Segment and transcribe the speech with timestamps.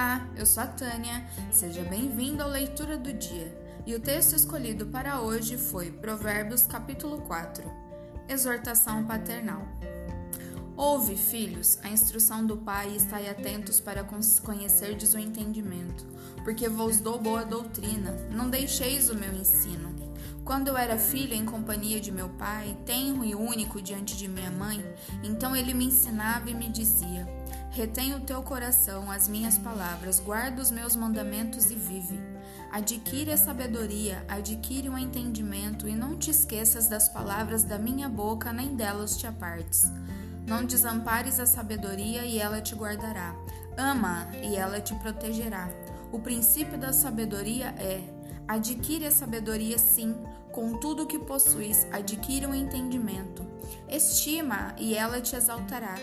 [0.00, 3.54] Olá, eu sou a Tânia, seja bem-vindo à leitura do dia.
[3.84, 7.70] E o texto escolhido para hoje foi Provérbios capítulo 4,
[8.26, 9.60] Exortação paternal.
[10.74, 14.02] Ouve, filhos, a instrução do pai e estai atentos para
[14.42, 16.06] conhecerdes o entendimento,
[16.44, 19.99] porque vos dou boa doutrina, não deixeis o meu ensino.
[20.50, 24.50] Quando eu era filho em companhia de meu pai, tenro e único diante de minha
[24.50, 24.84] mãe,
[25.22, 27.24] então ele me ensinava e me dizia:
[27.70, 32.18] Retém o teu coração as minhas palavras, guarda os meus mandamentos e vive.
[32.72, 38.52] Adquire a sabedoria, adquire o entendimento e não te esqueças das palavras da minha boca,
[38.52, 39.84] nem delas te apartes.
[40.48, 43.36] Não desampares a sabedoria e ela te guardará.
[43.78, 45.68] Ama e ela te protegerá.
[46.10, 48.02] O princípio da sabedoria é:
[48.50, 50.16] adquire a sabedoria sim,
[50.50, 53.46] com tudo o que possuis, adquire o um entendimento.
[53.88, 55.94] Estima e ela te exaltará.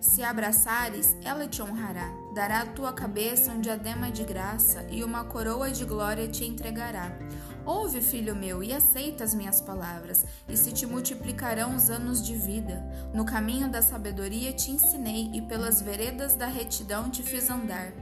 [0.00, 2.23] Se abraçares, ela te honrará.
[2.34, 7.16] Dará à tua cabeça um diadema de graça e uma coroa de glória te entregará.
[7.64, 12.36] Ouve, filho meu, e aceita as minhas palavras, e se te multiplicarão os anos de
[12.36, 12.84] vida.
[13.14, 17.92] No caminho da sabedoria te ensinei, e pelas veredas da retidão te fiz andar.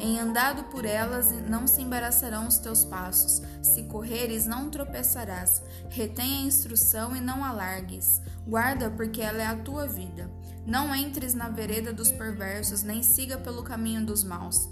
[0.00, 5.62] Em andado por elas não se embaraçarão os teus passos, se correres não tropeçarás.
[5.88, 8.20] Retém a instrução e não alargues.
[8.44, 10.28] Guarda, porque ela é a tua vida.
[10.66, 14.68] Não entres na vereda dos perversos, nem siga pelo caminho dos maus.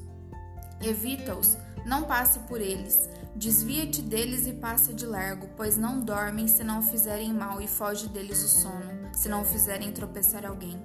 [0.80, 3.10] Evita-os, não passe por eles.
[3.34, 8.08] Desvia-te deles e passa de largo, pois não dormem se não fizerem mal, e foge
[8.08, 10.80] deles o sono, se não fizerem tropeçar alguém.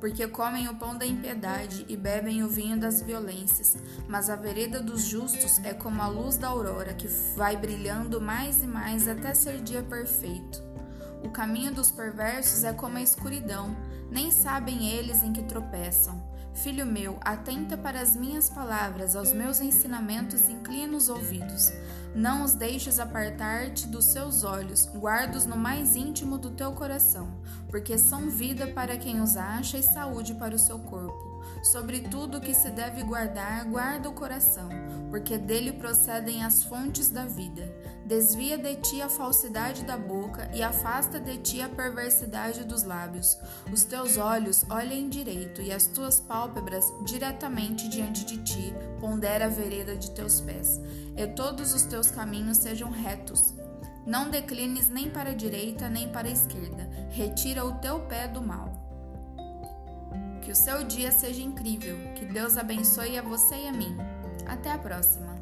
[0.00, 3.76] Porque comem o pão da impiedade e bebem o vinho das violências,
[4.08, 8.62] mas a vereda dos justos é como a luz da aurora, que vai brilhando mais
[8.62, 10.62] e mais até ser dia perfeito.
[11.22, 13.76] O caminho dos perversos é como a escuridão,
[14.10, 16.22] nem sabem eles em que tropeçam.
[16.54, 21.70] Filho meu, atenta para as minhas palavras, aos meus ensinamentos, inclina os ouvidos.
[22.14, 27.28] Não os deixes apartar-te dos seus olhos, guarda-os no mais íntimo do teu coração,
[27.70, 31.36] porque são vida para quem os acha e saúde para o seu corpo.
[31.62, 34.68] Sobre tudo o que se deve guardar, guarda o coração,
[35.10, 37.72] porque dele procedem as fontes da vida.
[38.04, 43.36] Desvia de ti a falsidade da boca e afasta de ti a perversidade dos lábios.
[43.72, 48.65] Os teus olhos olhem direito e as tuas pálpebras diretamente diante de ti.
[49.06, 50.80] Pondera a vereda de teus pés,
[51.16, 53.54] e todos os teus caminhos sejam retos.
[54.04, 56.90] Não declines nem para a direita nem para a esquerda.
[57.10, 58.68] Retira o teu pé do mal.
[60.42, 61.96] Que o seu dia seja incrível.
[62.16, 63.96] Que Deus abençoe a você e a mim.
[64.44, 65.36] Até a próxima!